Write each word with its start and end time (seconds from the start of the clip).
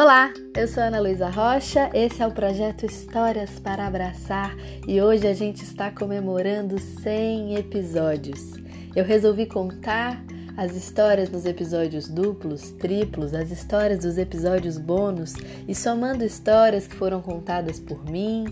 Olá, 0.00 0.32
eu 0.56 0.68
sou 0.68 0.80
Ana 0.80 1.00
Luísa 1.00 1.28
Rocha, 1.28 1.90
esse 1.92 2.22
é 2.22 2.26
o 2.28 2.30
projeto 2.30 2.86
Histórias 2.86 3.58
para 3.58 3.84
Abraçar 3.84 4.56
e 4.86 5.02
hoje 5.02 5.26
a 5.26 5.34
gente 5.34 5.64
está 5.64 5.90
comemorando 5.90 6.78
100 6.78 7.56
episódios. 7.56 8.54
Eu 8.94 9.04
resolvi 9.04 9.44
contar 9.44 10.22
as 10.56 10.76
histórias 10.76 11.28
dos 11.28 11.44
episódios 11.44 12.08
duplos, 12.08 12.70
triplos, 12.70 13.34
as 13.34 13.50
histórias 13.50 13.98
dos 14.04 14.18
episódios 14.18 14.78
bônus 14.78 15.34
e 15.66 15.74
somando 15.74 16.24
histórias 16.24 16.86
que 16.86 16.94
foram 16.94 17.20
contadas 17.20 17.80
por 17.80 18.04
mim 18.04 18.44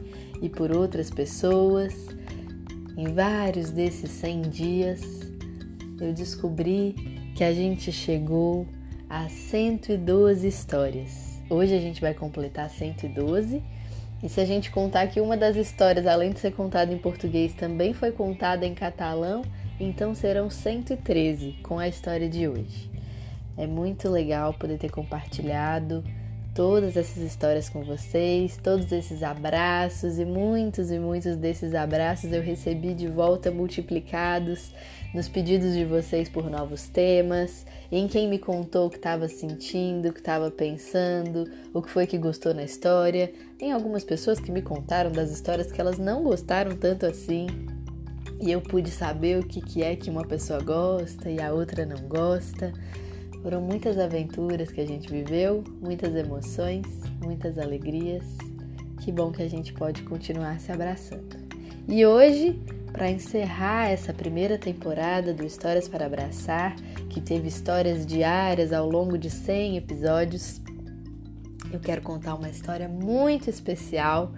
e 0.42 0.48
por 0.48 0.72
outras 0.72 1.10
pessoas. 1.10 1.94
Em 2.96 3.14
vários 3.14 3.70
desses 3.70 4.10
100 4.10 4.42
dias, 4.50 5.00
eu 6.00 6.12
descobri 6.12 6.92
que 7.36 7.44
a 7.44 7.54
gente 7.54 7.92
chegou 7.92 8.66
a 9.08 9.28
112 9.28 10.48
histórias. 10.48 11.25
Hoje 11.48 11.76
a 11.76 11.80
gente 11.80 12.00
vai 12.00 12.12
completar 12.12 12.68
112. 12.68 13.62
E 14.22 14.28
se 14.28 14.40
a 14.40 14.44
gente 14.44 14.70
contar 14.70 15.06
que 15.06 15.20
uma 15.20 15.36
das 15.36 15.54
histórias, 15.54 16.06
além 16.06 16.32
de 16.32 16.40
ser 16.40 16.52
contada 16.52 16.92
em 16.92 16.98
português, 16.98 17.54
também 17.54 17.92
foi 17.92 18.10
contada 18.10 18.66
em 18.66 18.74
catalão, 18.74 19.42
então 19.78 20.14
serão 20.14 20.50
113 20.50 21.58
com 21.62 21.78
a 21.78 21.86
história 21.86 22.28
de 22.28 22.48
hoje. 22.48 22.90
É 23.56 23.66
muito 23.66 24.08
legal 24.08 24.54
poder 24.54 24.78
ter 24.78 24.90
compartilhado 24.90 26.02
todas 26.56 26.96
essas 26.96 27.22
histórias 27.22 27.68
com 27.68 27.84
vocês, 27.84 28.56
todos 28.56 28.90
esses 28.90 29.22
abraços 29.22 30.18
e 30.18 30.24
muitos 30.24 30.90
e 30.90 30.98
muitos 30.98 31.36
desses 31.36 31.74
abraços 31.74 32.32
eu 32.32 32.40
recebi 32.40 32.94
de 32.94 33.06
volta 33.06 33.50
multiplicados 33.50 34.72
nos 35.14 35.28
pedidos 35.28 35.74
de 35.74 35.84
vocês 35.84 36.30
por 36.30 36.48
novos 36.48 36.88
temas, 36.88 37.66
em 37.92 38.08
quem 38.08 38.26
me 38.26 38.38
contou 38.38 38.86
o 38.86 38.90
que 38.90 38.96
estava 38.96 39.28
sentindo, 39.28 40.08
o 40.08 40.12
que 40.14 40.20
estava 40.20 40.50
pensando, 40.50 41.44
o 41.74 41.82
que 41.82 41.90
foi 41.90 42.06
que 42.06 42.16
gostou 42.16 42.54
na 42.54 42.64
história, 42.64 43.30
em 43.60 43.70
algumas 43.70 44.02
pessoas 44.02 44.40
que 44.40 44.50
me 44.50 44.62
contaram 44.62 45.12
das 45.12 45.30
histórias 45.30 45.70
que 45.70 45.78
elas 45.78 45.98
não 45.98 46.22
gostaram 46.24 46.74
tanto 46.74 47.04
assim. 47.04 47.46
E 48.40 48.50
eu 48.50 48.62
pude 48.62 48.90
saber 48.90 49.38
o 49.38 49.46
que, 49.46 49.60
que 49.60 49.82
é 49.82 49.94
que 49.94 50.08
uma 50.08 50.24
pessoa 50.24 50.60
gosta 50.62 51.30
e 51.30 51.38
a 51.38 51.52
outra 51.52 51.84
não 51.84 52.08
gosta. 52.08 52.72
Foram 53.46 53.60
muitas 53.60 53.96
aventuras 53.96 54.72
que 54.72 54.80
a 54.80 54.84
gente 54.84 55.08
viveu, 55.08 55.62
muitas 55.80 56.16
emoções, 56.16 56.84
muitas 57.22 57.56
alegrias. 57.60 58.24
Que 59.00 59.12
bom 59.12 59.30
que 59.30 59.40
a 59.40 59.48
gente 59.48 59.72
pode 59.72 60.02
continuar 60.02 60.58
se 60.58 60.72
abraçando. 60.72 61.36
E 61.86 62.04
hoje, 62.04 62.60
para 62.90 63.08
encerrar 63.08 63.88
essa 63.88 64.12
primeira 64.12 64.58
temporada 64.58 65.32
do 65.32 65.46
Histórias 65.46 65.86
para 65.86 66.06
Abraçar, 66.06 66.74
que 67.08 67.20
teve 67.20 67.46
histórias 67.46 68.04
diárias 68.04 68.72
ao 68.72 68.90
longo 68.90 69.16
de 69.16 69.30
100 69.30 69.76
episódios, 69.76 70.60
eu 71.72 71.78
quero 71.78 72.02
contar 72.02 72.34
uma 72.34 72.48
história 72.48 72.88
muito 72.88 73.48
especial 73.48 74.32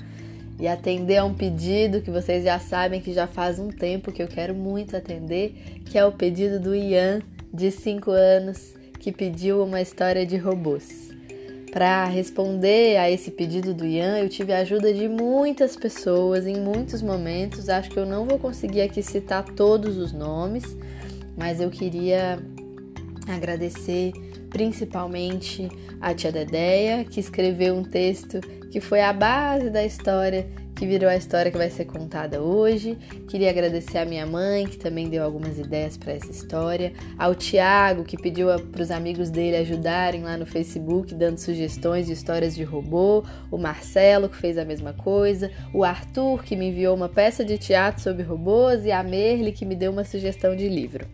e 0.61 0.69
atender 0.69 1.17
a 1.17 1.25
um 1.25 1.33
pedido 1.33 2.03
que 2.03 2.11
vocês 2.11 2.45
já 2.45 2.59
sabem 2.59 3.01
que 3.01 3.15
já 3.15 3.27
faz 3.27 3.59
um 3.59 3.69
tempo 3.69 4.13
que 4.13 4.23
eu 4.23 4.29
quero 4.29 4.55
muito 4.55 4.95
atender, 4.95 5.55
que 5.87 5.97
é 5.97 6.05
o 6.05 6.13
pedido 6.13 6.61
do 6.61 6.75
Ian, 6.75 7.23
de 7.51 7.71
5 7.71 8.11
anos, 8.11 8.77
que 8.99 9.13
pediu 9.13 9.63
uma 9.63 9.81
história 9.81 10.27
de 10.27 10.37
robôs. 10.37 11.09
Para 11.71 12.07
responder 12.07 12.97
a 12.97 13.11
esse 13.11 13.31
pedido 13.31 13.75
do 13.75 13.85
Ian, 13.85 14.19
eu 14.19 14.29
tive 14.29 14.53
a 14.53 14.59
ajuda 14.59 14.93
de 14.93 15.07
muitas 15.07 15.77
pessoas 15.77 16.47
em 16.47 16.59
muitos 16.59 17.03
momentos. 17.03 17.69
Acho 17.69 17.91
que 17.91 17.99
eu 17.99 18.07
não 18.07 18.25
vou 18.25 18.39
conseguir 18.39 18.81
aqui 18.81 19.03
citar 19.03 19.45
todos 19.45 19.97
os 19.99 20.13
nomes, 20.13 20.77
mas 21.37 21.61
eu 21.61 21.71
queria 21.71 22.43
agradecer 23.29 24.13
principalmente 24.51 25.69
a 26.01 26.15
tia 26.15 26.33
Dedéia, 26.33 27.05
que 27.05 27.21
escreveu 27.21 27.75
um 27.75 27.83
texto 27.83 28.41
que 28.71 28.81
foi 28.81 29.01
a 29.01 29.13
base 29.13 29.71
da 29.71 29.85
história 29.85 30.47
que 30.79 30.87
virou 30.87 31.11
a 31.11 31.17
história 31.17 31.51
que 31.51 31.59
vai 31.59 31.71
ser 31.71 31.87
contada 31.87 32.41
hoje. 32.41 32.97
Queria 33.29 33.51
agradecer 33.51 33.99
a 33.99 34.05
minha 34.05 34.25
mãe, 34.25 34.65
que 34.65 34.79
também 34.79 35.09
deu 35.09 35.25
algumas 35.25 35.59
ideias 35.59 35.97
para 35.97 36.13
essa 36.13 36.31
história, 36.31 36.93
ao 37.19 37.35
Tiago, 37.35 38.05
que 38.05 38.17
pediu 38.17 38.47
para 38.71 38.83
os 38.83 38.93
amigos 38.93 39.29
dele 39.29 39.57
ajudarem 39.57 40.23
lá 40.23 40.37
no 40.37 40.47
Facebook, 40.47 41.13
dando 41.17 41.39
sugestões 41.39 42.07
de 42.07 42.13
histórias 42.13 42.55
de 42.55 42.63
robô, 42.63 43.25
o 43.51 43.59
Marcelo, 43.59 44.29
que 44.29 44.37
fez 44.37 44.57
a 44.57 44.65
mesma 44.65 44.93
coisa, 44.93 45.51
o 45.75 45.83
Arthur, 45.83 46.45
que 46.45 46.55
me 46.55 46.69
enviou 46.69 46.95
uma 46.95 47.09
peça 47.09 47.45
de 47.45 47.59
teatro 47.59 48.01
sobre 48.01 48.23
robôs, 48.23 48.85
e 48.85 48.93
a 48.93 49.03
Merle, 49.03 49.51
que 49.51 49.67
me 49.67 49.75
deu 49.75 49.91
uma 49.91 50.05
sugestão 50.05 50.55
de 50.55 50.69
livro. 50.69 51.09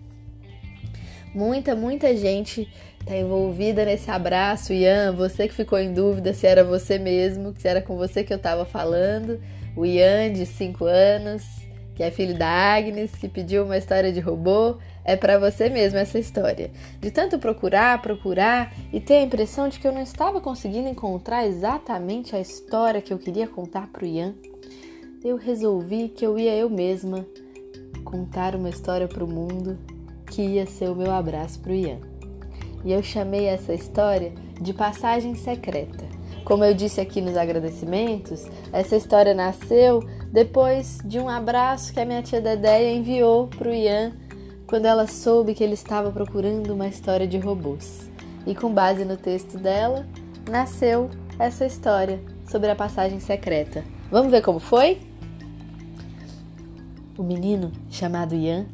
Muita, 1.34 1.74
muita 1.74 2.14
gente 2.14 2.68
está 3.04 3.16
envolvida 3.18 3.84
nesse 3.84 4.10
abraço, 4.10 4.72
Ian. 4.72 5.12
Você 5.12 5.46
que 5.46 5.54
ficou 5.54 5.78
em 5.78 5.92
dúvida 5.92 6.32
se 6.32 6.46
era 6.46 6.64
você 6.64 6.98
mesmo, 6.98 7.54
se 7.56 7.68
era 7.68 7.82
com 7.82 7.96
você 7.96 8.24
que 8.24 8.32
eu 8.32 8.38
estava 8.38 8.64
falando. 8.64 9.40
O 9.76 9.84
Ian, 9.84 10.32
de 10.32 10.46
5 10.46 10.86
anos, 10.86 11.44
que 11.94 12.02
é 12.02 12.10
filho 12.10 12.36
da 12.36 12.48
Agnes, 12.48 13.10
que 13.12 13.28
pediu 13.28 13.64
uma 13.64 13.76
história 13.76 14.10
de 14.10 14.20
robô. 14.20 14.78
É 15.04 15.16
para 15.16 15.38
você 15.38 15.68
mesmo 15.68 15.98
essa 15.98 16.18
história. 16.18 16.70
De 16.98 17.10
tanto 17.10 17.38
procurar, 17.38 18.00
procurar 18.00 18.72
e 18.90 18.98
ter 19.00 19.16
a 19.16 19.22
impressão 19.22 19.68
de 19.68 19.78
que 19.78 19.86
eu 19.86 19.92
não 19.92 20.02
estava 20.02 20.40
conseguindo 20.40 20.88
encontrar 20.88 21.46
exatamente 21.46 22.34
a 22.34 22.40
história 22.40 23.02
que 23.02 23.12
eu 23.12 23.18
queria 23.18 23.46
contar 23.46 23.86
para 23.88 24.04
o 24.04 24.06
Ian, 24.06 24.34
eu 25.22 25.36
resolvi 25.36 26.08
que 26.08 26.24
eu 26.24 26.38
ia 26.38 26.54
eu 26.54 26.70
mesma 26.70 27.26
contar 28.02 28.54
uma 28.54 28.70
história 28.70 29.06
para 29.06 29.24
o 29.24 29.28
mundo 29.28 29.78
que 30.26 30.40
ia 30.40 30.66
ser 30.66 30.88
o 30.88 30.96
meu 30.96 31.10
abraço 31.12 31.60
para 31.60 31.72
o 31.72 31.74
Ian. 31.74 32.13
E 32.84 32.92
eu 32.92 33.02
chamei 33.02 33.46
essa 33.46 33.72
história 33.72 34.32
de 34.60 34.74
Passagem 34.74 35.34
Secreta. 35.34 36.04
Como 36.44 36.62
eu 36.62 36.74
disse 36.74 37.00
aqui 37.00 37.22
nos 37.22 37.36
agradecimentos, 37.36 38.46
essa 38.70 38.94
história 38.94 39.32
nasceu 39.32 40.00
depois 40.30 40.98
de 41.02 41.18
um 41.18 41.28
abraço 41.28 41.92
que 41.92 42.00
a 42.00 42.04
minha 42.04 42.22
tia 42.22 42.40
Dedéia 42.40 42.94
enviou 42.94 43.46
para 43.46 43.70
o 43.70 43.74
Ian 43.74 44.12
quando 44.66 44.84
ela 44.84 45.06
soube 45.06 45.54
que 45.54 45.64
ele 45.64 45.72
estava 45.72 46.10
procurando 46.10 46.74
uma 46.74 46.86
história 46.86 47.26
de 47.26 47.38
robôs. 47.38 48.10
E 48.46 48.54
com 48.54 48.70
base 48.70 49.04
no 49.06 49.16
texto 49.16 49.56
dela, 49.56 50.06
nasceu 50.50 51.08
essa 51.38 51.64
história 51.64 52.20
sobre 52.46 52.70
a 52.70 52.76
passagem 52.76 53.20
secreta. 53.20 53.82
Vamos 54.10 54.30
ver 54.30 54.42
como 54.42 54.60
foi? 54.60 55.00
O 57.16 57.22
menino, 57.22 57.72
chamado 57.90 58.34
Ian, 58.34 58.66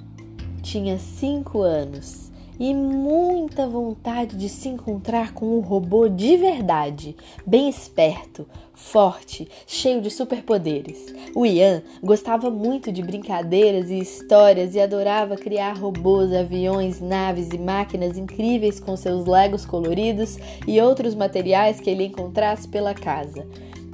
tinha 0.63 0.99
cinco 0.99 1.63
anos 1.63 2.30
e 2.61 2.75
muita 2.75 3.67
vontade 3.67 4.37
de 4.37 4.47
se 4.51 4.69
encontrar 4.69 5.33
com 5.33 5.57
um 5.57 5.61
robô 5.61 6.07
de 6.11 6.37
verdade, 6.37 7.17
bem 7.47 7.71
esperto, 7.71 8.47
forte, 8.75 9.49
cheio 9.67 10.03
de 10.03 10.11
superpoderes. 10.11 11.15
O 11.35 11.47
Ian 11.47 11.83
gostava 12.03 12.51
muito 12.51 12.93
de 12.93 13.03
brincadeiras 13.03 13.89
e 13.89 13.99
histórias 13.99 14.75
e 14.75 14.81
adorava 14.81 15.37
criar 15.37 15.73
robôs, 15.73 16.35
aviões, 16.35 17.01
naves 17.01 17.49
e 17.49 17.57
máquinas 17.57 18.19
incríveis 18.19 18.79
com 18.79 18.95
seus 18.95 19.25
legos 19.25 19.65
coloridos 19.65 20.37
e 20.69 20.79
outros 20.83 21.15
materiais 21.15 21.81
que 21.81 21.89
ele 21.89 22.05
encontrasse 22.05 22.69
pela 22.69 22.93
casa. 22.93 23.49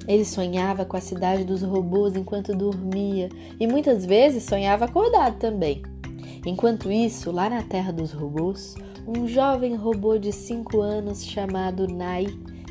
Ele 0.09 0.25
sonhava 0.25 0.85
com 0.85 0.97
a 0.97 1.01
cidade 1.01 1.45
dos 1.45 1.63
robôs 1.63 2.17
enquanto 2.17 2.55
dormia 2.55 3.29
e 3.61 3.67
muitas 3.67 4.05
vezes 4.05 4.43
sonhava 4.43 4.87
acordado 4.87 5.39
também. 5.39 5.83
Enquanto 6.47 6.93
isso, 6.93 7.33
lá 7.33 7.51
na 7.51 7.61
Terra 7.61 7.93
dos 7.93 8.13
Robôs, 8.13 8.77
um 9.05 9.27
jovem 9.27 9.75
robô 9.75 10.17
de 10.17 10.31
5 10.31 10.81
anos 10.81 11.25
chamado 11.25 11.89
Nai 11.89 12.27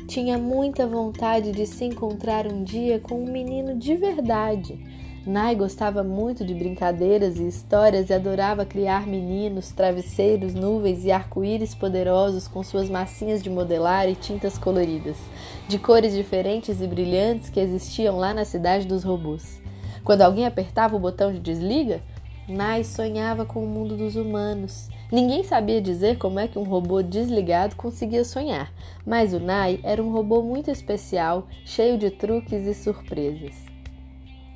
tinha 0.08 0.38
muita 0.38 0.86
vontade 0.86 1.52
de 1.52 1.66
se 1.66 1.84
encontrar 1.84 2.46
um 2.46 2.64
dia 2.64 2.98
com 2.98 3.22
um 3.22 3.30
menino 3.30 3.76
de 3.76 3.94
verdade. 3.94 4.78
Nai 5.26 5.54
gostava 5.54 6.02
muito 6.02 6.42
de 6.42 6.54
brincadeiras 6.54 7.36
e 7.36 7.46
histórias 7.46 8.08
e 8.08 8.14
adorava 8.14 8.64
criar 8.64 9.06
meninos, 9.06 9.72
travesseiros, 9.72 10.54
nuvens 10.54 11.04
e 11.04 11.12
arco-íris 11.12 11.74
poderosos 11.74 12.48
com 12.48 12.62
suas 12.62 12.88
massinhas 12.88 13.42
de 13.42 13.50
modelar 13.50 14.08
e 14.08 14.14
tintas 14.14 14.56
coloridas, 14.56 15.18
de 15.68 15.78
cores 15.78 16.14
diferentes 16.14 16.80
e 16.80 16.86
brilhantes 16.86 17.50
que 17.50 17.60
existiam 17.60 18.16
lá 18.16 18.32
na 18.32 18.46
cidade 18.46 18.86
dos 18.86 19.04
robôs. 19.04 19.60
Quando 20.02 20.22
alguém 20.22 20.46
apertava 20.46 20.94
o 20.94 21.00
botão 21.00 21.32
de 21.32 21.40
desliga, 21.40 22.00
Nai 22.48 22.84
sonhava 22.84 23.44
com 23.44 23.64
o 23.64 23.66
mundo 23.66 23.96
dos 23.96 24.14
humanos. 24.14 24.88
Ninguém 25.10 25.42
sabia 25.42 25.80
dizer 25.80 26.16
como 26.16 26.38
é 26.38 26.46
que 26.46 26.58
um 26.58 26.62
robô 26.62 27.02
desligado 27.02 27.74
conseguia 27.74 28.24
sonhar, 28.24 28.72
mas 29.04 29.34
o 29.34 29.40
Nai 29.40 29.80
era 29.82 30.00
um 30.00 30.12
robô 30.12 30.42
muito 30.42 30.70
especial, 30.70 31.48
cheio 31.64 31.98
de 31.98 32.08
truques 32.08 32.64
e 32.64 32.72
surpresas. 32.72 33.56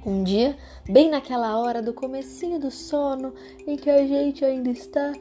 Um 0.07 0.23
dia, 0.23 0.57
bem 0.89 1.11
naquela 1.11 1.59
hora 1.59 1.83
do 1.83 1.93
comecinho 1.93 2.61
do 2.61 2.71
sono, 2.71 3.35
em 3.67 3.77
que 3.77 3.91
a 3.91 4.07
gente 4.07 4.45
ainda 4.45 4.71
está 4.71 5.13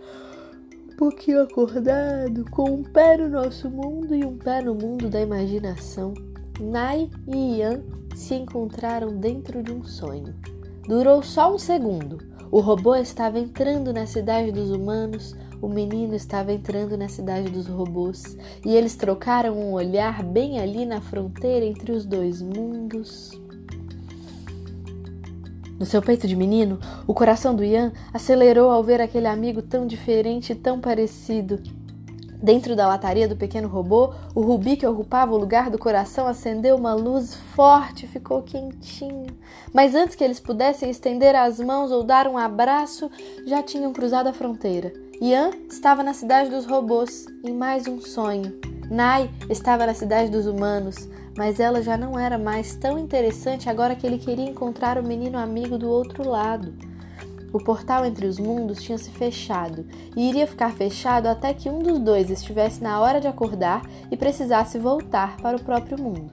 um 0.92 0.95
pouquinho 0.95 1.42
acordado, 1.42 2.45
com 2.51 2.69
um 2.69 2.83
pé 2.83 3.18
no 3.18 3.30
nosso 3.30 3.68
mundo 3.68 4.13
e 4.13 4.24
um 4.24 4.38
pé 4.38 4.62
no 4.62 4.75
mundo 4.75 5.10
da 5.10 5.19
imaginação, 5.19 6.13
Nai 6.62 7.10
e 7.27 7.57
Ian 7.57 7.81
se 8.16 8.36
encontraram 8.36 9.18
dentro 9.18 9.63
de 9.63 9.71
um 9.71 9.83
sonho. 9.83 10.36
Durou 10.88 11.24
só 11.24 11.54
um 11.54 11.57
segundo, 11.57 12.28
O 12.51 12.61
robô 12.61 12.95
estava 12.95 13.39
entrando 13.39 13.93
na 13.93 14.07
cidade 14.07 14.51
dos 14.51 14.71
humanos, 14.71 15.35
o 15.61 15.67
menino 15.67 16.15
estava 16.15 16.51
entrando 16.51 16.97
na 16.97 17.07
cidade 17.07 17.49
dos 17.49 17.67
robôs, 17.67 18.37
e 18.65 18.75
eles 18.75 18.95
trocaram 18.95 19.55
um 19.55 19.73
olhar 19.73 20.23
bem 20.23 20.59
ali 20.59 20.85
na 20.85 20.99
fronteira 20.99 21.65
entre 21.65 21.91
os 21.91 22.05
dois 22.05 22.41
mundos. 22.41 23.31
No 25.79 25.85
seu 25.85 26.01
peito 26.01 26.27
de 26.27 26.35
menino, 26.35 26.79
o 27.07 27.13
coração 27.13 27.55
do 27.55 27.63
Ian 27.63 27.93
acelerou 28.13 28.71
ao 28.71 28.83
ver 28.83 28.99
aquele 28.99 29.27
amigo 29.27 29.61
tão 29.61 29.85
diferente 29.85 30.51
e 30.51 30.55
tão 30.55 30.81
parecido. 30.81 31.61
Dentro 32.41 32.74
da 32.74 32.88
lataria 32.88 33.27
do 33.27 33.36
pequeno 33.36 33.68
robô, 33.68 34.13
o 34.33 34.39
rubi 34.39 34.77
que 34.77 34.88
ocupava 34.88 35.33
o 35.33 35.38
lugar 35.38 35.69
do 35.69 35.77
coração 35.77 36.25
acendeu 36.25 36.77
uma 36.77 36.94
luz 36.94 37.36
forte 37.53 38.06
e 38.06 38.07
ficou 38.07 38.41
quentinho. 38.41 39.27
Mas 39.74 39.94
antes 39.94 40.15
que 40.15 40.24
eles 40.24 40.39
pudessem 40.39 40.89
estender 40.89 41.36
as 41.36 41.59
mãos 41.59 41.91
ou 41.91 42.01
dar 42.01 42.27
um 42.27 42.38
abraço, 42.38 43.12
já 43.45 43.62
tinham 43.62 43.91
cruzado 43.91 44.27
a 44.27 44.33
fronteira. 44.33 44.94
Ian 45.21 45.51
estava 45.69 46.01
na 46.01 46.13
cidade 46.13 46.50
dos 46.50 46.65
robôs, 46.65 47.25
em 47.44 47.53
mais 47.53 47.88
um 47.88 48.00
sonho. 48.00 48.57
Nai 48.89 49.30
estava 49.50 49.85
na 49.85 49.94
cidade 49.94 50.31
dos 50.31 50.47
humanos, 50.47 51.09
mas 51.38 51.59
ela 51.59 51.81
já 51.83 51.97
não 51.97 52.18
era 52.18 52.38
mais 52.38 52.74
tão 52.75 52.97
interessante 52.97 53.69
agora 53.69 53.95
que 53.95 54.07
ele 54.07 54.18
queria 54.18 54.50
encontrar 54.50 54.97
o 54.97 55.03
menino 55.03 55.38
amigo 55.38 55.77
do 55.77 55.89
outro 55.89 56.27
lado. 56.27 56.74
O 57.51 57.57
portal 57.57 58.05
entre 58.05 58.27
os 58.27 58.37
mundos 58.37 58.81
tinha 58.81 58.97
se 58.97 59.09
fechado 59.09 59.85
e 60.15 60.29
iria 60.29 60.45
ficar 60.45 60.71
fechado 60.71 61.27
até 61.27 61.53
que 61.53 61.69
um 61.69 61.79
dos 61.79 61.97
dois 61.99 62.29
estivesse 62.29 62.81
na 62.81 62.99
hora 62.99 63.19
de 63.19 63.27
acordar 63.27 63.81
e 64.11 64.17
precisasse 64.17 64.77
voltar 64.77 65.37
para 65.37 65.57
o 65.57 65.63
próprio 65.63 66.01
mundo. 66.01 66.31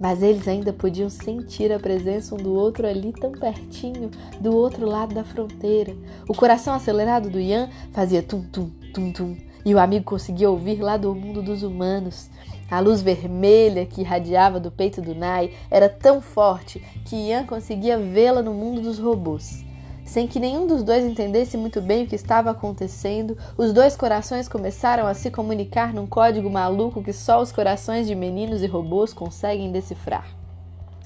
Mas 0.00 0.22
eles 0.22 0.46
ainda 0.46 0.72
podiam 0.72 1.08
sentir 1.08 1.72
a 1.72 1.78
presença 1.78 2.34
um 2.34 2.38
do 2.38 2.54
outro 2.54 2.86
ali 2.86 3.12
tão 3.12 3.32
pertinho, 3.32 4.10
do 4.40 4.54
outro 4.54 4.86
lado 4.86 5.14
da 5.14 5.24
fronteira. 5.24 5.96
O 6.28 6.34
coração 6.34 6.74
acelerado 6.74 7.30
do 7.30 7.40
Ian 7.40 7.68
fazia 7.92 8.22
tum-tum, 8.22 8.70
tum-tum, 8.92 9.36
e 9.64 9.74
o 9.74 9.78
amigo 9.78 10.04
conseguia 10.04 10.50
ouvir 10.50 10.80
lá 10.80 10.96
do 10.96 11.14
mundo 11.14 11.42
dos 11.42 11.62
humanos. 11.62 12.30
A 12.70 12.80
luz 12.80 13.00
vermelha 13.02 13.86
que 13.86 14.02
irradiava 14.02 14.60
do 14.60 14.70
peito 14.70 15.00
do 15.00 15.14
Nai 15.14 15.52
era 15.70 15.88
tão 15.88 16.20
forte 16.20 16.80
que 17.04 17.16
Ian 17.16 17.44
conseguia 17.44 17.98
vê-la 17.98 18.42
no 18.42 18.54
mundo 18.54 18.80
dos 18.80 18.98
robôs. 18.98 19.67
Sem 20.08 20.26
que 20.26 20.40
nenhum 20.40 20.66
dos 20.66 20.82
dois 20.82 21.04
entendesse 21.04 21.58
muito 21.58 21.82
bem 21.82 22.04
o 22.04 22.06
que 22.06 22.14
estava 22.14 22.50
acontecendo, 22.50 23.36
os 23.58 23.74
dois 23.74 23.94
corações 23.94 24.48
começaram 24.48 25.06
a 25.06 25.12
se 25.12 25.30
comunicar 25.30 25.92
num 25.92 26.06
código 26.06 26.48
maluco 26.48 27.02
que 27.02 27.12
só 27.12 27.42
os 27.42 27.52
corações 27.52 28.06
de 28.06 28.14
meninos 28.14 28.62
e 28.62 28.66
robôs 28.66 29.12
conseguem 29.12 29.70
decifrar. 29.70 30.26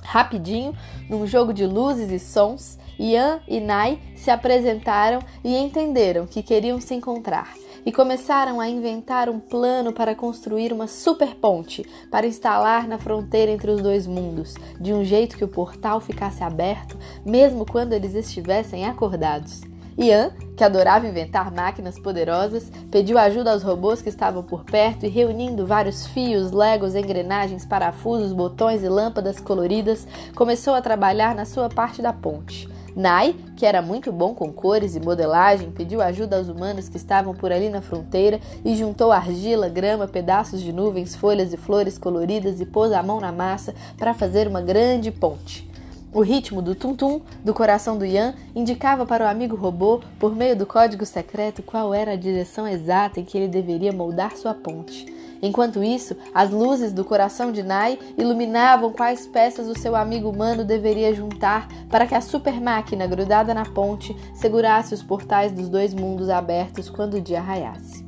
Rapidinho, 0.04 0.72
num 1.10 1.26
jogo 1.26 1.52
de 1.52 1.66
luzes 1.66 2.12
e 2.12 2.20
sons, 2.20 2.78
Ian 2.96 3.40
e 3.48 3.58
Nai 3.58 3.98
se 4.14 4.30
apresentaram 4.30 5.18
e 5.42 5.56
entenderam 5.56 6.24
que 6.24 6.40
queriam 6.40 6.80
se 6.80 6.94
encontrar 6.94 7.52
e 7.84 7.92
começaram 7.92 8.60
a 8.60 8.68
inventar 8.68 9.28
um 9.28 9.38
plano 9.38 9.92
para 9.92 10.14
construir 10.14 10.72
uma 10.72 10.86
super 10.86 11.34
ponte 11.36 11.84
para 12.10 12.26
instalar 12.26 12.86
na 12.86 12.98
fronteira 12.98 13.50
entre 13.50 13.70
os 13.70 13.80
dois 13.80 14.06
mundos, 14.06 14.54
de 14.80 14.92
um 14.92 15.04
jeito 15.04 15.36
que 15.36 15.44
o 15.44 15.48
portal 15.48 16.00
ficasse 16.00 16.42
aberto 16.42 16.96
mesmo 17.24 17.64
quando 17.64 17.92
eles 17.92 18.14
estivessem 18.14 18.86
acordados. 18.86 19.60
Ian, 19.98 20.32
que 20.56 20.64
adorava 20.64 21.06
inventar 21.06 21.52
máquinas 21.52 21.98
poderosas, 21.98 22.70
pediu 22.90 23.18
ajuda 23.18 23.52
aos 23.52 23.62
robôs 23.62 24.00
que 24.00 24.08
estavam 24.08 24.42
por 24.42 24.64
perto 24.64 25.04
e, 25.04 25.08
reunindo 25.08 25.66
vários 25.66 26.06
fios, 26.06 26.50
legos, 26.50 26.94
engrenagens, 26.94 27.66
parafusos, 27.66 28.32
botões 28.32 28.82
e 28.82 28.88
lâmpadas 28.88 29.38
coloridas, 29.38 30.06
começou 30.34 30.74
a 30.74 30.80
trabalhar 30.80 31.34
na 31.34 31.44
sua 31.44 31.68
parte 31.68 32.00
da 32.00 32.12
ponte. 32.12 32.71
Nai, 32.94 33.34
que 33.56 33.64
era 33.64 33.80
muito 33.80 34.12
bom 34.12 34.34
com 34.34 34.52
cores 34.52 34.94
e 34.94 35.00
modelagem, 35.00 35.70
pediu 35.70 36.02
ajuda 36.02 36.36
aos 36.36 36.48
humanos 36.48 36.88
que 36.88 36.98
estavam 36.98 37.34
por 37.34 37.50
ali 37.50 37.70
na 37.70 37.80
fronteira 37.80 38.38
e 38.64 38.76
juntou 38.76 39.10
argila, 39.10 39.68
grama, 39.68 40.06
pedaços 40.06 40.60
de 40.60 40.72
nuvens, 40.72 41.16
folhas 41.16 41.52
e 41.52 41.56
flores 41.56 41.96
coloridas 41.96 42.60
e 42.60 42.66
pôs 42.66 42.92
a 42.92 43.02
mão 43.02 43.18
na 43.18 43.32
massa 43.32 43.74
para 43.96 44.12
fazer 44.12 44.46
uma 44.46 44.60
grande 44.60 45.10
ponte. 45.10 45.70
O 46.12 46.20
ritmo 46.20 46.60
do 46.60 46.74
tum-tum 46.74 47.22
do 47.42 47.54
coração 47.54 47.96
do 47.96 48.04
Ian 48.04 48.34
indicava 48.54 49.06
para 49.06 49.24
o 49.24 49.28
amigo 49.28 49.56
robô, 49.56 50.02
por 50.18 50.36
meio 50.36 50.54
do 50.54 50.66
código 50.66 51.06
secreto, 51.06 51.62
qual 51.62 51.94
era 51.94 52.12
a 52.12 52.16
direção 52.16 52.68
exata 52.68 53.18
em 53.18 53.24
que 53.24 53.38
ele 53.38 53.48
deveria 53.48 53.92
moldar 53.92 54.36
sua 54.36 54.52
ponte. 54.52 55.21
Enquanto 55.42 55.82
isso, 55.82 56.16
as 56.32 56.50
luzes 56.50 56.92
do 56.92 57.04
coração 57.04 57.50
de 57.50 57.64
Nai 57.64 57.98
iluminavam 58.16 58.92
quais 58.92 59.26
peças 59.26 59.66
o 59.66 59.76
seu 59.76 59.96
amigo 59.96 60.30
humano 60.30 60.64
deveria 60.64 61.12
juntar 61.12 61.66
para 61.90 62.06
que 62.06 62.14
a 62.14 62.20
super 62.20 62.60
máquina 62.60 63.08
grudada 63.08 63.52
na 63.52 63.64
ponte 63.64 64.16
segurasse 64.34 64.94
os 64.94 65.02
portais 65.02 65.50
dos 65.50 65.68
dois 65.68 65.92
mundos 65.92 66.28
abertos 66.28 66.88
quando 66.88 67.14
o 67.14 67.20
dia 67.20 67.40
raiasse. 67.40 68.06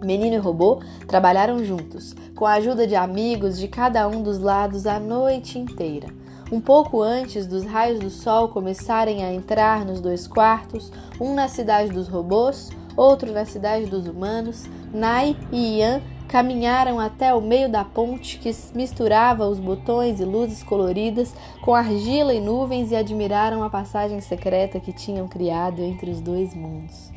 Menino 0.00 0.36
e 0.36 0.38
robô 0.38 0.80
trabalharam 1.08 1.64
juntos, 1.64 2.14
com 2.36 2.46
a 2.46 2.52
ajuda 2.52 2.86
de 2.86 2.94
amigos 2.94 3.58
de 3.58 3.66
cada 3.66 4.06
um 4.06 4.22
dos 4.22 4.38
lados 4.38 4.86
a 4.86 5.00
noite 5.00 5.58
inteira. 5.58 6.06
Um 6.52 6.60
pouco 6.60 7.02
antes 7.02 7.46
dos 7.46 7.64
raios 7.64 7.98
do 7.98 8.10
sol 8.10 8.48
começarem 8.48 9.24
a 9.24 9.32
entrar 9.32 9.84
nos 9.84 10.00
dois 10.00 10.28
quartos, 10.28 10.92
um 11.20 11.34
na 11.34 11.48
cidade 11.48 11.90
dos 11.90 12.06
robôs, 12.06 12.70
outro 12.96 13.32
na 13.32 13.44
cidade 13.44 13.86
dos 13.86 14.06
humanos, 14.06 14.66
Nai 14.92 15.36
e 15.50 15.78
Ian 15.78 16.00
caminharam 16.34 16.98
até 16.98 17.32
o 17.32 17.40
meio 17.40 17.68
da 17.68 17.84
ponte 17.84 18.38
que 18.38 18.50
misturava 18.74 19.46
os 19.46 19.60
botões 19.60 20.18
e 20.18 20.24
luzes 20.24 20.64
coloridas 20.64 21.32
com 21.62 21.72
argila 21.72 22.34
e 22.34 22.40
nuvens 22.40 22.90
e 22.90 22.96
admiraram 22.96 23.62
a 23.62 23.70
passagem 23.70 24.20
secreta 24.20 24.80
que 24.80 24.92
tinham 24.92 25.28
criado 25.28 25.80
entre 25.80 26.10
os 26.10 26.20
dois 26.20 26.52
mundos. 26.52 27.12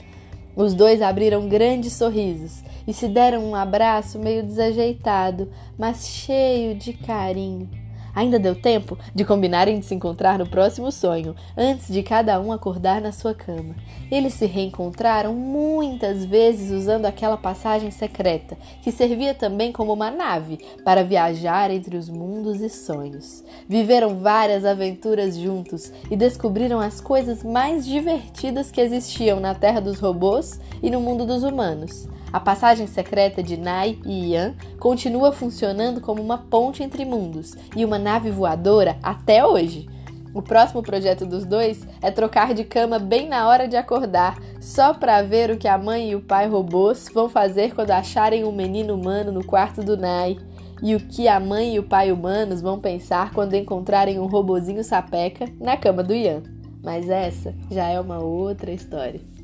Os 0.55 0.75
dois 0.75 1.01
abriram 1.01 1.49
grandes 1.49 1.93
sorrisos 1.93 2.63
e 2.87 2.93
se 2.93 3.07
deram 3.07 3.43
um 3.43 3.55
abraço 3.55 4.19
meio 4.19 4.43
desajeitado, 4.43 5.51
mas 5.79 6.07
cheio 6.07 6.75
de 6.75 6.93
carinho. 6.93 7.86
Ainda 8.17 8.39
deu 8.39 8.55
tempo 8.55 8.97
de 9.13 9.23
combinarem 9.23 9.77
de 9.77 9.85
se 9.85 9.93
encontrar 9.93 10.39
no 10.39 10.49
próximo 10.49 10.91
sonho, 10.91 11.35
antes 11.55 11.93
de 11.93 12.01
cada 12.01 12.39
um 12.39 12.51
acordar 12.51 12.99
na 12.99 13.11
sua 13.11 13.31
cama. 13.31 13.75
Eles 14.09 14.33
se 14.33 14.47
reencontraram 14.47 15.35
muitas 15.35 16.25
vezes 16.25 16.71
usando 16.71 17.05
aquela 17.05 17.37
passagem 17.37 17.91
secreta, 17.91 18.57
que 18.81 18.91
servia 18.91 19.35
também 19.35 19.71
como 19.71 19.93
uma 19.93 20.09
nave 20.09 20.57
para 20.83 21.03
viajar 21.03 21.69
entre 21.69 21.95
os 21.95 22.09
mundos 22.09 22.59
e 22.59 22.69
sonhos. 22.69 23.43
Viveram 23.69 24.17
várias 24.17 24.65
aventuras 24.65 25.37
juntos 25.37 25.93
e 26.09 26.17
descobriram 26.17 26.79
as 26.79 26.99
coisas 26.99 27.43
mais 27.43 27.85
divertidas 27.85 28.71
que 28.71 28.81
existiam 28.81 29.39
na 29.39 29.53
Terra 29.53 29.79
dos 29.79 29.99
Robôs 29.99 30.59
e 30.81 30.89
no 30.89 30.99
mundo 30.99 31.23
dos 31.23 31.43
humanos. 31.43 32.09
A 32.31 32.39
passagem 32.41 32.87
secreta 32.87 33.41
de 33.41 33.55
Nai 33.55 33.97
e 34.05 34.33
Ian 34.33 34.53
continua 34.79 35.31
funcionando 35.31 36.01
como 36.01 36.21
uma 36.21 36.37
ponte 36.37 36.83
entre 36.83 37.05
mundos 37.05 37.55
e 37.75 37.85
uma 37.85 37.97
nave 37.97 38.29
voadora 38.29 38.97
até 39.01 39.45
hoje. 39.45 39.87
O 40.33 40.41
próximo 40.41 40.83
projeto 40.83 41.25
dos 41.25 41.45
dois 41.45 41.87
é 42.01 42.11
trocar 42.11 42.53
de 42.53 42.63
cama 42.63 42.99
bem 42.99 43.27
na 43.27 43.47
hora 43.47 43.67
de 43.67 43.77
acordar, 43.77 44.37
só 44.59 44.93
para 44.93 45.21
ver 45.21 45.49
o 45.49 45.57
que 45.57 45.67
a 45.67 45.77
mãe 45.77 46.11
e 46.11 46.15
o 46.15 46.21
pai 46.21 46.47
robôs 46.47 47.09
vão 47.13 47.29
fazer 47.29 47.73
quando 47.73 47.91
acharem 47.91 48.43
um 48.43 48.51
menino 48.51 48.93
humano 48.93 49.31
no 49.31 49.43
quarto 49.43 49.81
do 49.81 49.97
Nai, 49.97 50.37
e 50.83 50.93
o 50.93 50.99
que 50.99 51.27
a 51.27 51.39
mãe 51.39 51.73
e 51.73 51.79
o 51.79 51.83
pai 51.83 52.11
humanos 52.11 52.61
vão 52.61 52.79
pensar 52.79 53.31
quando 53.31 53.55
encontrarem 53.55 54.19
um 54.19 54.27
robozinho 54.27 54.83
sapeca 54.83 55.45
na 55.59 55.75
cama 55.75 56.03
do 56.03 56.13
Ian. 56.13 56.43
Mas 56.83 57.09
essa 57.09 57.55
já 57.71 57.87
é 57.87 57.99
uma 57.99 58.19
outra 58.19 58.71
história. 58.71 59.36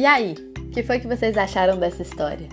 E 0.00 0.06
aí, 0.06 0.32
o 0.56 0.70
que 0.70 0.82
foi 0.82 0.98
que 0.98 1.06
vocês 1.06 1.36
acharam 1.36 1.78
dessa 1.78 2.00
história? 2.00 2.48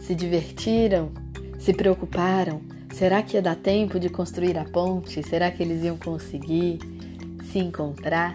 Se 0.00 0.12
divertiram? 0.12 1.12
Se 1.56 1.72
preocuparam? 1.72 2.62
Será 2.92 3.22
que 3.22 3.36
ia 3.36 3.40
dar 3.40 3.54
tempo 3.54 4.00
de 4.00 4.08
construir 4.08 4.58
a 4.58 4.64
ponte? 4.64 5.22
Será 5.22 5.52
que 5.52 5.62
eles 5.62 5.84
iam 5.84 5.96
conseguir 5.96 6.80
se 7.44 7.60
encontrar? 7.60 8.34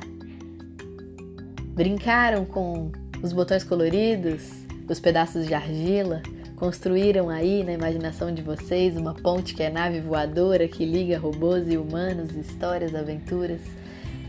Brincaram 1.74 2.46
com 2.46 2.94
os 3.22 3.34
botões 3.34 3.66
coloridos, 3.66 4.50
os 4.88 5.02
pedaços 5.02 5.46
de 5.46 5.54
argila? 5.54 6.24
Construíram 6.56 7.30
aí 7.30 7.62
na 7.62 7.74
imaginação 7.74 8.34
de 8.34 8.42
vocês 8.42 8.96
uma 8.96 9.14
ponte 9.14 9.54
que 9.54 9.64
é 9.64 9.70
nave 9.70 10.00
voadora 10.00 10.66
que 10.66 10.86
liga 10.86 11.20
robôs 11.20 11.68
e 11.68 11.76
humanos, 11.76 12.32
histórias, 12.32 12.96
aventuras 12.96 13.60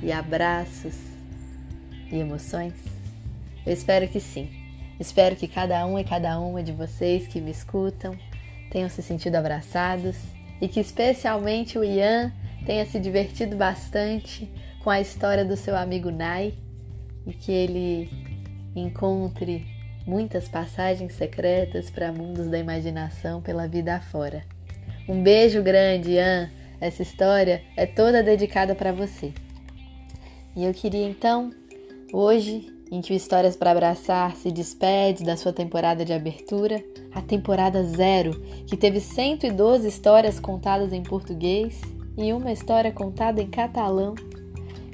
e 0.02 0.10
abraços 0.10 0.96
e 2.10 2.16
emoções? 2.16 2.95
Eu 3.66 3.72
espero 3.72 4.06
que 4.06 4.20
sim. 4.20 4.48
Espero 4.98 5.34
que 5.36 5.48
cada 5.48 5.84
um 5.86 5.98
e 5.98 6.04
cada 6.04 6.38
uma 6.38 6.62
de 6.62 6.72
vocês 6.72 7.26
que 7.26 7.40
me 7.40 7.50
escutam 7.50 8.16
tenham 8.70 8.88
se 8.88 9.02
sentido 9.02 9.34
abraçados 9.34 10.16
e 10.60 10.68
que 10.68 10.80
especialmente 10.80 11.78
o 11.78 11.84
Ian 11.84 12.32
tenha 12.64 12.86
se 12.86 12.98
divertido 12.98 13.56
bastante 13.56 14.50
com 14.82 14.88
a 14.88 15.00
história 15.00 15.44
do 15.44 15.56
seu 15.56 15.76
amigo 15.76 16.10
Nai 16.10 16.54
e 17.26 17.32
que 17.32 17.50
ele 17.50 18.08
encontre 18.74 19.66
muitas 20.06 20.48
passagens 20.48 21.12
secretas 21.14 21.90
para 21.90 22.12
mundos 22.12 22.46
da 22.48 22.58
imaginação 22.58 23.42
pela 23.42 23.66
vida 23.66 23.96
afora. 23.96 24.44
Um 25.08 25.22
beijo 25.22 25.62
grande, 25.62 26.12
Ian. 26.12 26.50
essa 26.80 27.02
história 27.02 27.62
é 27.76 27.84
toda 27.84 28.22
dedicada 28.22 28.74
para 28.74 28.92
você. 28.92 29.32
E 30.54 30.64
eu 30.64 30.72
queria 30.72 31.06
então, 31.06 31.52
hoje, 32.12 32.75
em 32.90 33.00
que 33.00 33.12
o 33.12 33.16
Histórias 33.16 33.56
para 33.56 33.72
Abraçar 33.72 34.36
se 34.36 34.50
despede 34.50 35.24
da 35.24 35.36
sua 35.36 35.52
temporada 35.52 36.04
de 36.04 36.12
abertura, 36.12 36.82
a 37.12 37.20
temporada 37.20 37.82
zero, 37.82 38.40
que 38.66 38.76
teve 38.76 39.00
112 39.00 39.88
histórias 39.88 40.38
contadas 40.38 40.92
em 40.92 41.02
português 41.02 41.80
e 42.16 42.32
uma 42.32 42.52
história 42.52 42.92
contada 42.92 43.42
em 43.42 43.48
catalão, 43.48 44.14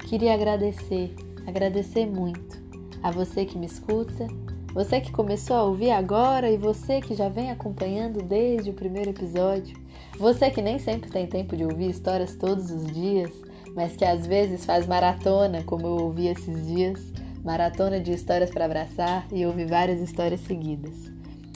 queria 0.09 0.35
agradecer, 0.35 1.15
agradecer 1.47 2.07
muito 2.07 2.61
a 3.03 3.11
você 3.11 3.45
que 3.45 3.59
me 3.59 3.67
escuta, 3.67 4.27
você 4.75 5.01
que 5.01 5.13
começou 5.13 5.57
a 5.57 5.65
ouvir 5.65 5.91
agora 5.91 6.51
e 6.51 6.57
você 6.57 7.01
que 7.01 7.15
já 7.15 7.29
vem 7.29 7.51
acompanhando 7.51 8.23
desde 8.23 8.71
o 8.71 8.75
primeiro 8.75 9.11
episódio, 9.11 9.77
você 10.19 10.51
que 10.51 10.63
nem 10.63 10.79
sempre 10.79 11.11
tem 11.11 11.27
tempo 11.27 11.57
de 11.57 11.65
ouvir 11.65 11.91
histórias 11.91 12.37
todos 12.37 12.71
os 12.71 12.87
dias, 12.87 13.31
mas 13.75 13.97
que 13.97 14.05
às 14.05 14.27
vezes 14.27 14.65
faz 14.65 14.87
maratona, 14.87 15.63
como 15.63 15.87
eu 15.87 15.97
ouvi 16.05 16.29
esses 16.29 16.67
dias, 16.67 17.13
maratona 17.45 17.99
de 17.99 18.13
histórias 18.13 18.51
para 18.51 18.65
abraçar 18.65 19.27
e 19.33 19.45
ouve 19.45 19.65
várias 19.65 20.01
histórias 20.01 20.41
seguidas. 20.41 21.11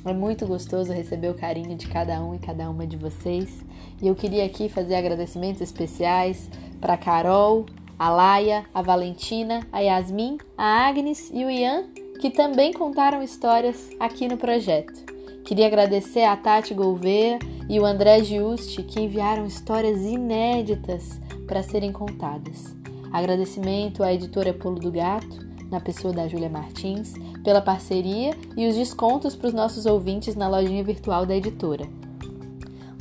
É 0.05 0.13
muito 0.13 0.47
gostoso 0.47 0.93
receber 0.93 1.31
o 1.31 1.35
carinho 1.35 1.77
de 1.77 1.89
cada 1.89 2.23
um 2.23 2.35
e 2.35 2.39
cada 2.39 2.71
uma 2.71 2.87
de 2.87 2.97
vocês. 2.97 3.65
E 4.01 4.07
eu 4.07 4.15
queria 4.15 4.45
aqui 4.45 4.69
fazer 4.69 4.95
agradecimentos 4.95 5.61
especiais 5.61 6.49
para 6.81 6.97
Carol, 6.97 7.67
a 7.99 8.11
Laia, 8.11 8.65
a 8.73 8.83
Valentina, 8.83 9.67
a 9.73 9.81
Yasmin, 9.81 10.39
a 10.57 10.87
Agnes 10.87 11.31
e 11.33 11.45
o 11.45 11.51
Ian, 11.51 11.87
que 12.21 12.31
também 12.31 12.73
contaram 12.73 13.23
histórias 13.23 13.91
aqui 13.99 14.29
no 14.29 14.37
projeto. 14.37 15.05
Queria 15.45 15.67
agradecer 15.67 16.23
a 16.23 16.37
Tati 16.37 16.75
Gouveia 16.75 17.39
e 17.69 17.81
o 17.81 17.85
André 17.85 18.23
Giusti, 18.23 18.83
que 18.83 19.01
enviaram 19.01 19.47
histórias 19.47 20.03
inéditas 20.03 21.21
para 21.47 21.63
serem 21.63 21.93
contadas. 21.93 22.77
Agradecimento 23.13 24.03
à 24.03 24.13
editora 24.13 24.53
Polo 24.53 24.79
do 24.79 24.91
Gato, 24.91 25.47
na 25.71 25.81
pessoa 25.81 26.13
da 26.13 26.29
Júlia 26.29 26.49
Martins, 26.49 27.15
pela 27.43 27.61
parceria 27.61 28.35
e 28.57 28.67
os 28.69 28.77
descontos 28.77 29.35
para 29.35 29.49
os 29.49 29.55
nossos 29.55 29.87
ouvintes 29.87 30.35
na 30.35 30.49
lojinha 30.49 30.85
virtual 30.85 31.27
da 31.27 31.37
editora. 31.37 31.87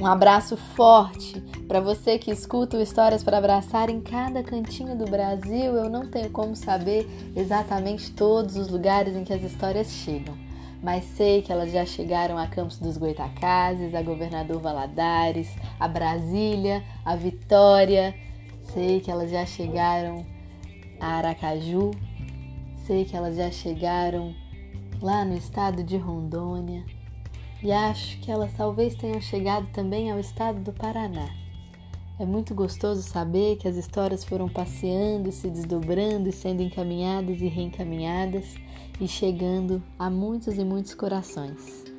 Um 0.01 0.05
abraço 0.05 0.57
forte 0.57 1.39
para 1.69 1.79
você 1.79 2.19
que 2.19 2.29
escuta 2.29 2.81
Histórias 2.81 3.23
para 3.23 3.37
Abraçar 3.37 3.89
em 3.89 4.01
cada 4.01 4.43
cantinho 4.43 4.95
do 4.95 5.05
Brasil. 5.05 5.73
Eu 5.73 5.89
não 5.89 6.07
tenho 6.07 6.29
como 6.31 6.53
saber 6.53 7.07
exatamente 7.33 8.11
todos 8.11 8.57
os 8.57 8.67
lugares 8.67 9.15
em 9.15 9.23
que 9.23 9.33
as 9.33 9.41
histórias 9.41 9.87
chegam, 9.87 10.35
mas 10.83 11.05
sei 11.05 11.41
que 11.41 11.51
elas 11.51 11.71
já 11.71 11.85
chegaram 11.85 12.37
a 12.37 12.45
Campos 12.45 12.77
dos 12.77 12.97
Goitacazes, 12.97 13.95
a 13.95 14.01
Governador 14.01 14.59
Valadares, 14.59 15.49
a 15.79 15.87
Brasília, 15.87 16.83
a 17.05 17.15
Vitória. 17.15 18.13
Sei 18.73 18.99
que 18.99 19.09
elas 19.09 19.31
já 19.31 19.45
chegaram 19.45 20.25
a 20.99 21.07
Aracaju. 21.07 21.91
Sei 22.85 23.03
que 23.03 23.17
elas 23.17 23.35
já 23.35 23.49
chegaram 23.49 24.35
lá 25.01 25.25
no 25.25 25.35
estado 25.35 25.83
de 25.83 25.97
Rondônia 25.97 26.85
e 27.63 27.71
acho 27.71 28.19
que 28.19 28.29
elas 28.29 28.53
talvez 28.53 28.93
tenham 28.93 29.19
chegado 29.19 29.65
também 29.73 30.11
ao 30.11 30.19
estado 30.19 30.59
do 30.61 30.71
Paraná. 30.71 31.27
É 32.19 32.25
muito 32.27 32.53
gostoso 32.53 33.01
saber 33.01 33.57
que 33.57 33.67
as 33.67 33.75
histórias 33.75 34.23
foram 34.23 34.47
passeando, 34.47 35.31
se 35.31 35.49
desdobrando 35.49 36.29
e 36.29 36.31
sendo 36.31 36.61
encaminhadas 36.61 37.41
e 37.41 37.47
reencaminhadas 37.47 38.53
e 39.01 39.07
chegando 39.07 39.81
a 39.97 40.07
muitos 40.07 40.59
e 40.59 40.63
muitos 40.63 40.93
corações. 40.93 41.94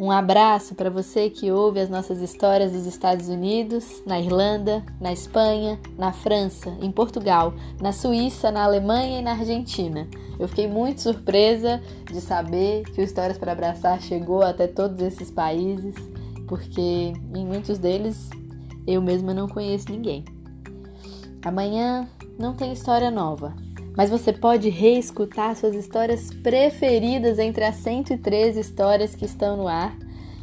Um 0.00 0.10
abraço 0.10 0.74
para 0.74 0.88
você 0.88 1.28
que 1.28 1.52
ouve 1.52 1.78
as 1.78 1.90
nossas 1.90 2.22
histórias 2.22 2.72
dos 2.72 2.86
Estados 2.86 3.28
Unidos, 3.28 4.02
na 4.06 4.18
Irlanda, 4.18 4.82
na 4.98 5.12
Espanha, 5.12 5.78
na 5.98 6.10
França, 6.10 6.74
em 6.80 6.90
Portugal, 6.90 7.52
na 7.78 7.92
Suíça, 7.92 8.50
na 8.50 8.64
Alemanha 8.64 9.18
e 9.18 9.22
na 9.22 9.32
Argentina. 9.32 10.08
Eu 10.38 10.48
fiquei 10.48 10.66
muito 10.66 11.02
surpresa 11.02 11.82
de 12.10 12.18
saber 12.18 12.84
que 12.84 13.02
o 13.02 13.04
Histórias 13.04 13.36
para 13.36 13.52
Abraçar 13.52 14.00
chegou 14.00 14.42
até 14.42 14.66
todos 14.66 15.02
esses 15.02 15.30
países, 15.30 15.94
porque 16.48 17.12
em 17.34 17.44
muitos 17.44 17.76
deles 17.76 18.30
eu 18.86 19.02
mesma 19.02 19.34
não 19.34 19.46
conheço 19.48 19.92
ninguém. 19.92 20.24
Amanhã 21.44 22.08
não 22.38 22.54
tem 22.54 22.72
história 22.72 23.10
nova, 23.10 23.54
mas 24.00 24.08
você 24.08 24.32
pode 24.32 24.70
reescutar 24.70 25.54
suas 25.54 25.74
histórias 25.74 26.32
preferidas 26.32 27.38
entre 27.38 27.62
as 27.62 27.76
113 27.76 28.58
histórias 28.58 29.14
que 29.14 29.26
estão 29.26 29.58
no 29.58 29.68
ar. 29.68 29.94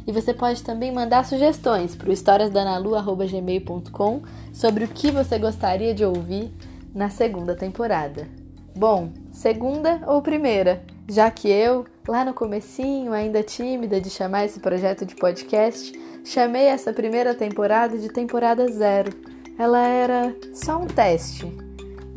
E 0.06 0.12
você 0.12 0.32
pode 0.32 0.62
também 0.62 0.92
mandar 0.92 1.24
sugestões 1.24 1.96
para 1.96 2.08
o 2.08 2.12
historiasdanalu.gmail.com 2.12 4.22
sobre 4.52 4.84
o 4.84 4.88
que 4.88 5.10
você 5.10 5.40
gostaria 5.40 5.92
de 5.92 6.04
ouvir 6.04 6.52
na 6.94 7.10
segunda 7.10 7.56
temporada. 7.56 8.28
Bom, 8.76 9.10
segunda 9.32 10.02
ou 10.06 10.22
primeira? 10.22 10.84
Já 11.08 11.28
que 11.28 11.50
eu, 11.50 11.84
lá 12.06 12.24
no 12.24 12.34
comecinho, 12.34 13.12
ainda 13.12 13.42
tímida 13.42 14.00
de 14.00 14.08
chamar 14.08 14.44
esse 14.44 14.60
projeto 14.60 15.04
de 15.04 15.16
podcast, 15.16 15.90
chamei 16.24 16.66
essa 16.66 16.92
primeira 16.92 17.34
temporada 17.34 17.98
de 17.98 18.08
temporada 18.08 18.70
zero. 18.70 19.10
Ela 19.58 19.84
era 19.84 20.32
só 20.54 20.78
um 20.78 20.86
teste, 20.86 21.52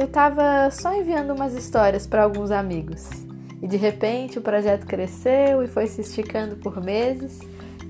eu 0.01 0.07
estava 0.07 0.69
só 0.71 0.95
enviando 0.95 1.31
umas 1.31 1.53
histórias 1.53 2.07
para 2.07 2.23
alguns 2.23 2.49
amigos. 2.49 3.07
E 3.61 3.67
de 3.67 3.77
repente 3.77 4.39
o 4.39 4.41
projeto 4.41 4.87
cresceu 4.87 5.61
e 5.61 5.67
foi 5.67 5.85
se 5.85 6.01
esticando 6.01 6.55
por 6.55 6.83
meses, 6.83 7.39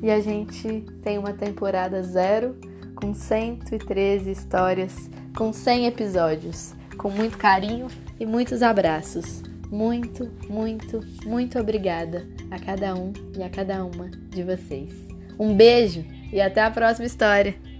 e 0.03 0.11
a 0.11 0.19
gente 0.19 0.81
tem 1.01 1.17
uma 1.17 1.31
temporada 1.31 2.03
zero 2.03 2.57
com 2.95 3.13
113 3.13 4.29
histórias, 4.29 5.09
com 5.37 5.53
100 5.53 5.87
episódios, 5.87 6.73
com 6.97 7.09
muito 7.09 7.37
carinho 7.37 7.87
e 8.19 8.25
muitos 8.25 8.61
abraços. 8.61 9.41
Muito, 9.69 10.29
muito, 10.49 10.99
muito 11.25 11.57
obrigada 11.57 12.27
a 12.49 12.59
cada 12.59 12.93
um 12.93 13.13
e 13.37 13.41
a 13.41 13.49
cada 13.49 13.85
uma 13.85 14.09
de 14.09 14.43
vocês. 14.43 14.91
Um 15.39 15.55
beijo 15.55 16.03
e 16.33 16.41
até 16.41 16.61
a 16.61 16.69
próxima 16.69 17.05
história! 17.05 17.70